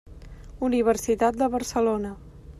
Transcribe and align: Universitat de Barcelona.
Universitat 0.69 1.39
de 1.43 1.51
Barcelona. 1.59 2.17